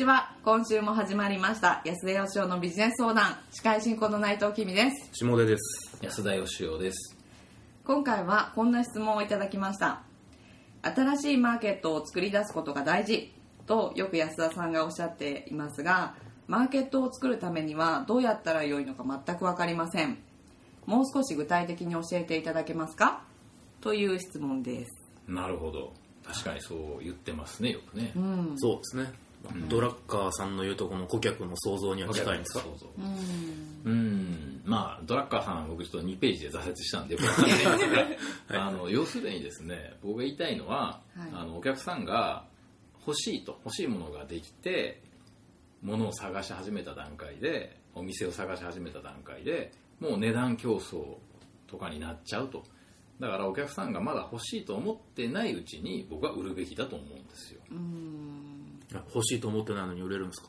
[0.00, 0.34] ちは。
[0.46, 1.82] 今週も始まりました。
[1.84, 3.36] 安田義雄のビジネス相談。
[3.50, 5.10] 司会進行の内藤君です。
[5.12, 5.98] 下出です。
[6.00, 7.18] 安田義雄です。
[7.84, 10.00] 今回はこんな質問をいただきました。
[10.80, 13.30] 新しいマーケットを作り出すことが大事。
[13.66, 16.14] とよく安田さんがおっしゃっていますが
[16.48, 20.16] マーケットを作るためにはどうやったらよいのか全く分かりません。
[20.86, 23.22] もう少し具体的に教えていただけますか？
[23.82, 24.92] という質問です。
[25.28, 25.92] なるほど。
[26.26, 28.52] 確かにそう言ってますねよくね、うん。
[28.56, 29.12] そうですね、
[29.68, 32.60] ドラッカーさんの言うとこの顧客の想像には近いんですか？
[32.78, 32.86] そ
[33.84, 33.92] うん。
[33.92, 34.62] うん。
[34.64, 37.48] まあドラッカーさん僕ちょっと2ページで挫折したんでよくわかん。
[37.48, 37.66] ないです
[38.48, 41.30] けどあの要するにですね僕が言いたいのは、はい。
[41.32, 42.44] あのお客さんが
[43.06, 45.02] 欲しいと欲しいものができて
[45.82, 51.16] 物を探し始めた段階でお店を探し始めた段階でもう値段競争
[51.66, 52.62] とかになっちゃうと。
[53.18, 57.60] だからお客さんがまだ欲しいと思ってないうちに僕は売るべきだと思うんですよ。
[57.70, 57.74] あ
[58.92, 60.48] 欲しいと思ってないのに売れるんですか？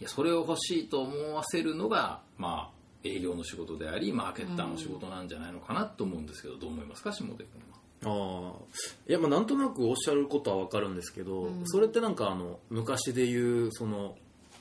[0.00, 7.12] いやそれを欲しいと思わせるのがまあ営業の仕事でありマーケッターの仕事なんじゃないのかなと思うんですけど、どう思いますか？
[7.12, 7.76] 下出君は。
[8.04, 8.64] ああ
[9.08, 14.16] いやまあなんとなくおっしゃることは分かるんですけど、それってなんかあの昔で言うその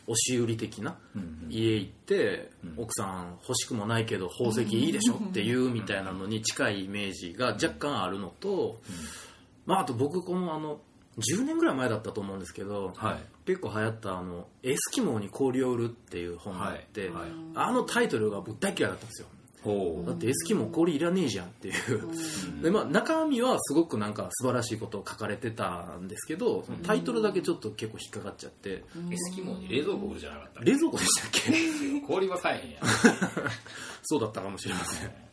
[0.07, 2.73] 押し売り的な、うん家行って、うん。
[2.77, 5.15] 奥さん欲しくもないけど宝石いいでしょ？
[5.15, 8.79] っていうみたいなのに近いイメージが若干あるのと、
[9.65, 10.79] まあ、あと僕このあの
[11.17, 13.17] 10年ぐらい前だったと思うんですけど、はい。
[13.45, 17.11] 結構流行ったあの「エスキモーに氷を売る」っていう本があって、はい。
[17.11, 17.29] はい。
[17.55, 19.27] あのタイトルが僕大嫌いだったんですよ。
[19.65, 28.83] ほだってエスキモー氷いらねえじゃんっていう、でまあ、中身はすごくなんか素晴らしいことを書かれてたんですけどそのタイトルだけちょっと結構引っかかっちゃって、エ
[29.17, 32.83] スキモーに冷蔵庫売るじゃなかった冷蔵庫でしたっけ 氷は買えへんやん。
[34.03, 35.24] そうだったかもしれません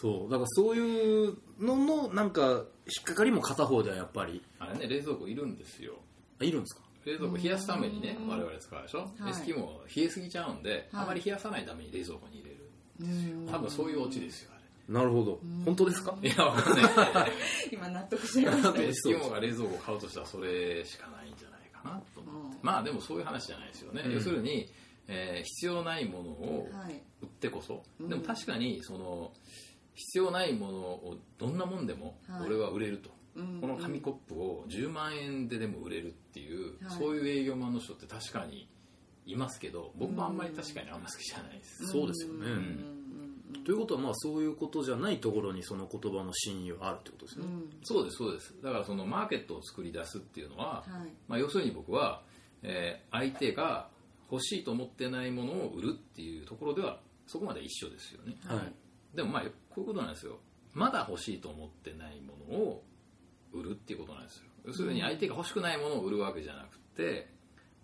[0.00, 2.42] そうだからそういうののなんか
[2.86, 4.42] 引っかかりも片方ではやっぱり。
[4.60, 5.94] あれね冷蔵庫いるんですよ。
[6.40, 6.82] あいるんですか？
[7.04, 9.30] 冷蔵庫冷やすためにね我々使うでしょ、はい。
[9.30, 11.02] エスキモー冷えすぎちゃうんで、はい。
[11.02, 14.58] あまり冷やさないために冷蔵庫に入れる多分そういうオチですよあ
[14.92, 15.40] なるほど。
[15.64, 16.16] 本当ですか？
[16.22, 17.32] れいやわかんない。
[17.72, 18.82] 今納得しちゃいました。
[18.82, 24.12] エスキモーが冷蔵庫を買うとしたらそれしかないんじゃないかなと思って、まあでもそういう話じゃないですよね、うん。
[24.12, 24.68] 要するに、
[25.08, 27.02] えー必要ないものをはい。
[27.20, 28.08] 売ってこそ、うん。
[28.08, 29.32] でも確かにその
[29.98, 32.46] 必要ないものをどんなもんでもはい。
[32.46, 36.98] 俺は売れると、うんこの紙コップを10万円ででも売れるっていう、はい。
[36.98, 38.68] そういう営業マンの人って確かに
[39.26, 42.84] いますけど僕もあんまり確かにあんま好きじゃないです、そうですよね、うん
[43.64, 47.70] ということはまあそういうことじゃないところにその言葉の真意はあるってことですね、うん。
[47.82, 48.54] そうですそうです。
[48.62, 51.12] だからそのマーケットを作り出すっていうのは、はい。
[51.28, 52.22] まあ、要するに僕は、
[52.62, 53.88] えー相手が
[54.30, 58.72] 欲しいと思ってないものを売るっていうところではそこまで一緒ですよね、はい
[59.14, 59.48] でもまあこ
[59.78, 60.38] ういうことなんですよ。
[60.74, 62.84] まだ欲しいと思ってないものを
[63.52, 64.42] 売るっていうことなんですよ。
[64.66, 67.28] 要するに相手が欲しくないものを売るわけじゃなくて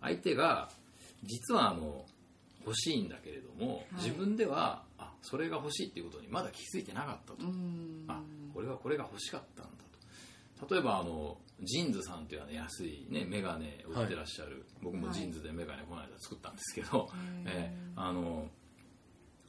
[0.01, 0.69] 相手が
[1.23, 2.05] 実はあの
[2.67, 3.87] 欲しいんだけれども、はい。
[3.97, 8.05] 自分ではあそれが欲しいっていうことにまだ気づいてなかったと、うん。
[8.09, 8.21] あ
[8.53, 9.71] これはこれが欲しかったんだ
[10.69, 10.75] と。
[10.75, 17.11] 例えばあの JINS さんっていうあの安い、ね、メガネを売ってらっしゃる、僕も JINS でメガネこの間作ったんですけど、
[17.47, 18.49] えーあの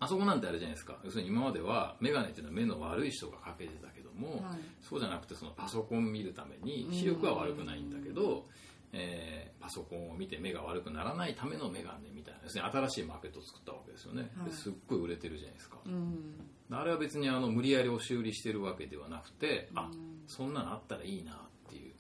[0.06, 0.98] あそこなんてあれじゃないですか。
[1.04, 4.60] 要するに今まではメガネっていうのは目の悪い人がかけてたけども、はい。
[4.82, 8.48] そうじゃなくてそのパソコン見るために視力は悪くないんだけど、
[8.94, 14.52] えーパソコンを見て目が悪くならないためのメガネみたいな要するに新しいマーケットを作ったわけですよね、はい。
[14.52, 16.36] ですっごい売れてるじゃないですか、うん。
[16.70, 19.90] あれは別にあの無理やり押し売りしてるわけではなくて、あ
[20.28, 21.36] そんなのあったらいいなっ
[21.68, 21.94] ていう。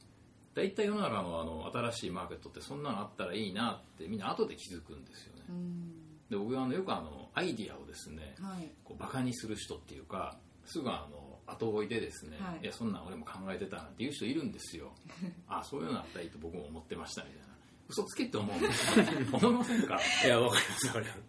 [0.53, 5.41] 大体世の中のあの新しいマーケットってそんなのあったらいいなってみんな後で気づくんですよね。
[5.49, 8.69] うんで僕はあのよくあのアイディアをですねはい。
[8.83, 12.63] こうバカにする人っていうかすぐあの後追いでですね、はい。
[12.63, 14.91] い、やそんなん俺も考えてたなんていう人いるんですよ。
[15.47, 17.45] あそういうのあったらいいと僕も思ってましたみたいな。
[17.87, 18.59] 嘘つけって思うん。
[18.59, 19.03] ですよ
[19.33, 19.99] 思いませんか。
[20.25, 21.19] いやわかりますわかります。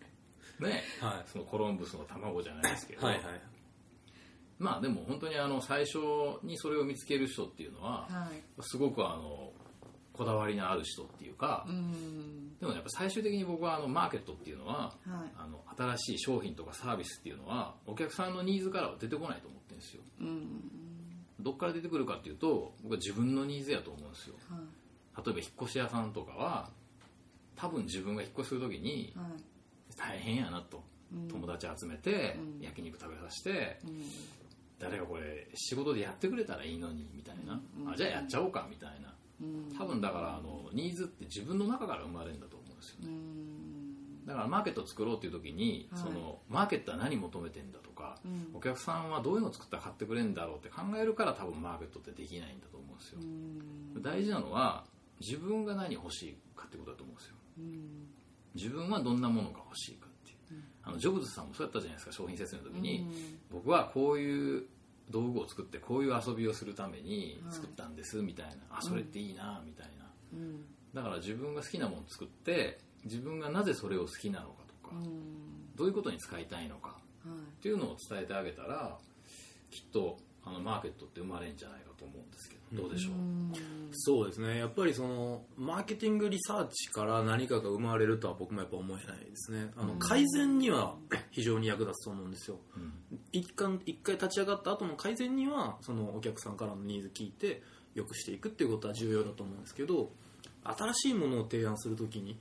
[0.63, 0.83] ね。
[1.01, 3.41] はそのコロンブスの卵じゃないですけど、はいはい。
[4.59, 5.99] まあでも本当にあの最初
[6.43, 8.43] にそれを見つける人っていうのははい。
[8.61, 9.53] すごくあの
[10.17, 12.57] こだわりのある人っていうか、うん。
[12.59, 15.33] でもやっぱ最終的に僕はあのマーケットっていうのははい。
[15.37, 15.63] あの
[15.97, 20.03] 新しい商品とかサービスっていうのはお客さんのニーズからは出てこないと思ってるんですよ。
[20.21, 20.71] うん。
[21.41, 24.37] どっから出てくるかっていうと僕は自分のニーズやと思うんですよ。
[24.51, 25.25] はい。
[25.25, 26.71] 例えば引っ越し屋さんとかは
[27.57, 29.27] 多分自分が引っ越しする時にはい。
[29.97, 30.83] 大変やなと。
[31.13, 31.29] うん。
[31.29, 32.61] 友達集めてうん。
[32.63, 34.03] 焼肉食べさせてうん。
[34.79, 37.61] 誰がこれ仕事でやってくれたらいいのにみたいな。
[37.81, 37.91] うん。
[37.93, 39.09] あじゃあやっちゃおうかみたいな。
[39.09, 39.16] うん
[39.79, 44.27] 多分だからあのニーズって自分の中から生まれるんだと思うんですようん。
[44.27, 46.03] だからマーケットを作ろうっていう時に、はい。
[46.03, 48.51] そのマーケットは何求めてんだとか、うん。
[48.55, 54.03] お客さんはどういうのを作ったら買ってくれるんだろうって考えるから多分マーケットってできないんだと思うんですよ、うん。
[54.03, 54.85] 大事なのは
[55.21, 57.35] 自分が何欲しいかってことだと思うんですよ。
[57.59, 58.09] うん。
[58.55, 63.07] 自分はどんなものが欲しいかっていう、あのジョブズさんもそうやったじゃないですか商品説明の時に、
[63.51, 64.65] 僕はこういう
[65.11, 70.07] 道具を作ってこういう遊びをするために作ったんですみたいな、あそれっていいなみたいな。
[70.35, 70.65] うん。
[70.95, 75.75] だから自分が好きなものを作って自分がなぜそれを好きなのかとか、うん。
[75.77, 76.99] どういうことに使いたいのかはい。
[77.29, 78.99] っていうのを伝えてあげたら
[79.71, 83.15] きっとあのマーケットって生まれるんじゃないかと思うんですけどどうでしょう、
[83.93, 84.59] そうですね。
[84.59, 89.73] やっぱりそのマーケティングリサーチから何かが生まれるとは僕もやっぱ思えないですね。
[89.77, 90.97] あの改善には
[91.31, 92.61] 非常に役立つと思うんですよ。
[92.77, 92.93] うん
[93.37, 97.63] 一回一回立ち上がった後の改善にはそのお客さんからのニーズ聞いて
[97.95, 100.11] 良くしていくっていうことは重要だと思うんですけど
[100.65, 102.39] 新しいものを提案するときに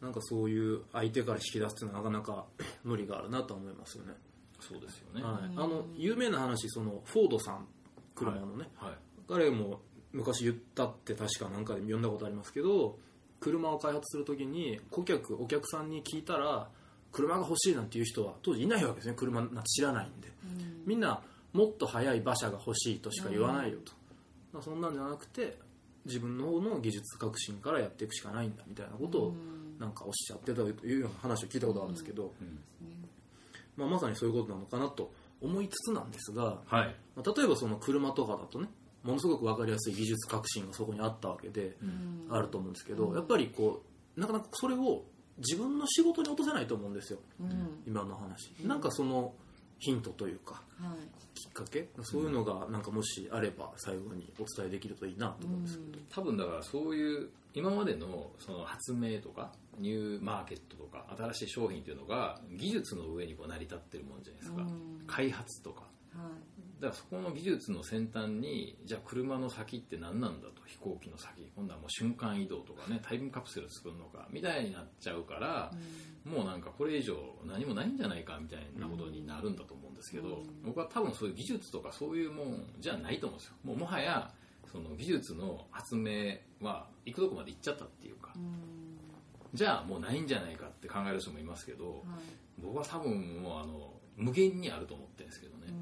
[0.00, 2.46] なんかそういう相手から引き出すっていうのはなかなか
[2.84, 4.14] 無理があるなとは思いますよね、
[4.60, 5.22] そうですよね。
[5.22, 7.66] はい、あの有名な話そのフォードさん
[8.14, 8.92] 車のね、はい。
[9.28, 9.80] 彼も
[10.12, 12.98] 昔言ったって確か何かで読んだことありますけど
[13.40, 16.68] 車を開発するときに顧客お客さんに聞いたら
[17.16, 19.14] 車が欲しいなんていう人は当時いないわけですね。
[19.14, 20.28] 車なんて知らないんで。
[20.84, 21.22] みんな
[21.54, 23.92] もっと速い馬車が欲しいとしか言わないよと、
[24.52, 25.58] まあそんなんじゃなくて
[26.04, 29.34] 自分の方の技術革新からやっていくしかないんだみたいなことを
[29.78, 32.34] なんかおっしゃってたというような話を聞いたことがあるんですけど、
[33.76, 35.10] まあ、まさにそういうことなのかなと
[35.40, 36.94] 思いつつなんですが、はい。
[37.16, 38.68] まあ例えばその車とかだとね
[39.02, 41.76] ものすごく分かりやすい技術革新がそこにあったわけで、
[42.28, 43.82] あると思うんですけど、やっぱりこ
[44.16, 45.04] うなかなかそれを
[45.38, 47.18] 自分の仕事に落とせないと思うんですよ。
[47.40, 47.82] うん。
[47.86, 49.32] 今の話、なんかその
[49.78, 51.38] ヒントというかはい。
[51.38, 51.88] きっかけ？
[52.02, 65.06] そういうのがなんかもしあれば最後にお伝えできるといいなと思うんですけど、多分だからそういう今までのその発明とかニューマーケットとか新しい商品っていうのが技術の上にこう成り立ってるもんじゃないですか、うん。
[65.06, 65.82] 開発とか。
[65.82, 65.90] はい
[66.80, 70.56] だからそこの技術の先端にじゃあ車の先って何なんだと。
[70.66, 71.48] 飛行機の先。
[71.54, 75.70] 今度はもう瞬間移動とかねタイムカプセル作るのかみたいになっちゃうから、
[76.24, 77.14] もうなんかこれ以上
[77.46, 83.54] 何もないんじゃないかみたいなことになるんだと思うんですけど、僕は多分そういう技術とかそういうもんじゃないと思うんですよ。
[83.62, 84.30] もうもはや
[84.70, 88.32] その技術の発明は行くとこまで行っちゃったっていうか、
[89.54, 92.02] じゃあもうないんじゃないかって考える人もいますけど、
[92.58, 95.72] 僕は多分もうあの無限にあると思ってるんですけどね、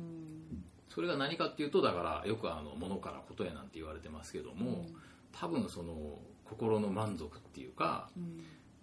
[0.95, 4.87] それが何かっていうとだからよくあの物からことやなんて言われてますけども、
[5.33, 8.11] 多分その心の満足っていうか、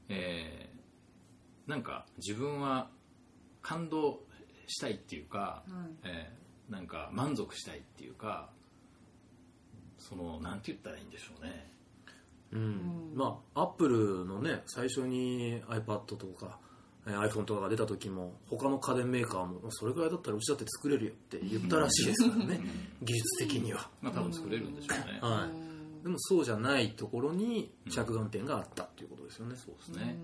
[0.09, 0.81] えー
[1.69, 2.89] なんか自分は
[3.61, 4.19] 感動
[4.67, 5.63] したいっていうか、
[6.03, 6.41] えー
[6.71, 8.49] なんか満足したいっていうか
[9.97, 11.71] そのなんて言ったらいいんでしょうね。
[12.51, 13.13] うん。
[13.15, 16.70] まあアップルのね最初に iPad とかえー
[17.05, 22.61] iPhone とかが出た時も他の家電メーカーもそれぐらいだったらうちだって作れるよって言ったらしいですからね。
[23.01, 25.47] 技術的には、まあ多分作れるんでしょうね、は
[26.01, 30.15] い、でもそうじゃないところに着眼点があったっていうことですよね、そうですね。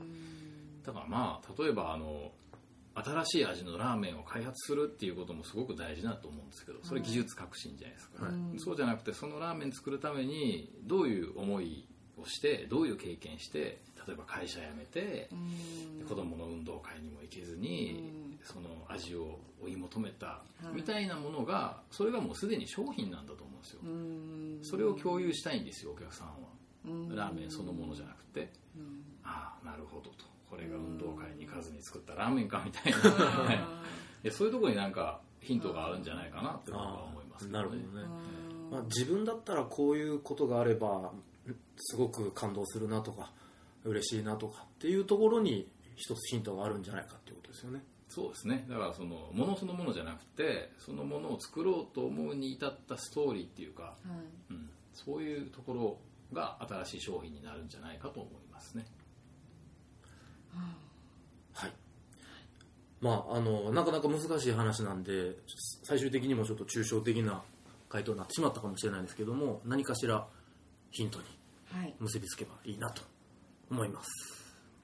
[0.86, 2.32] だからまあ例えばあの
[2.94, 8.60] 新しい味のラーメンを開発するっていうこともすごく大事だと思うんですけどそれ技術革新じゃないですか、はい。
[8.60, 11.88] そうじゃなくてそのラーメン作るためにどういう思い
[12.18, 15.30] をしてどういう経験して例えば会社辞めて
[16.08, 18.12] 子供の運動会にも行けずに
[18.44, 20.42] その味を追い求めた
[20.74, 24.72] みたいなものがそれがもうすでに商品なんだと思うんですよ。
[24.72, 26.34] それを共有したいんですよお客さんは。
[27.16, 28.50] ラーメンそのものじゃなくて。
[29.24, 30.26] ああなるほどと。
[30.50, 32.98] これが運動会に行かずに作ったラーメンかみたいな。
[32.98, 33.58] はい
[34.24, 37.88] いやそういうところになんかヒントがあるんじゃないかなって僕は思いますけどなるほどね、
[38.72, 41.12] まあ、自分だったらこういうことがあれば
[41.78, 43.32] すごく感動するなとか
[43.88, 47.84] 嬉しいなとかっていうところに一つヒントがあるんじゃないかっていうことですよね。
[48.10, 48.66] そうですね。
[48.70, 53.96] だからそのものそのものじゃなくてそのものを作ろうと思うに至ったストーリーっていうか、
[54.50, 55.98] うん、そういうところ
[56.34, 58.86] が新しい商品になるんじゃないかと思いますね。
[61.54, 61.72] はい。
[63.02, 65.36] まああのなかなか難しい話なんで
[65.84, 67.42] 最終的にもちょっと抽象的な
[67.90, 70.28] 回答になってしまったかもしれないですけども何かしら
[70.92, 71.26] ヒントに
[71.72, 71.94] はい。
[72.00, 73.02] 結びつけばいいなと
[73.70, 74.10] 思います。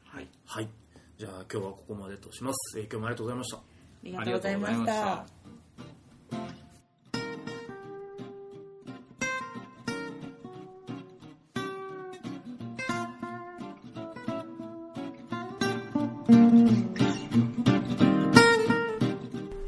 [0.05, 0.27] はい。
[0.45, 0.69] はい。
[1.17, 3.57] じゃあ今日はここまでとします、えー今日もありがとうございました。
[3.57, 3.61] あ
[4.03, 5.25] りがとうございました。